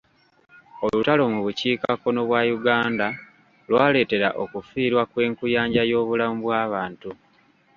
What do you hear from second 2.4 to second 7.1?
Uganda lwaleetera okufiirwa kw'enkuyanja y'obulamu bw'abantu.